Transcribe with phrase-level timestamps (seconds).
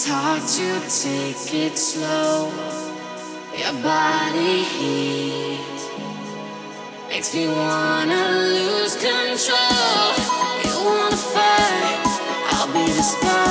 [0.00, 2.52] It's hard to take it slow.
[3.58, 5.58] Your body heat
[7.08, 10.14] makes me wanna lose control.
[10.62, 11.98] You wanna fight?
[12.52, 13.47] I'll be the spark.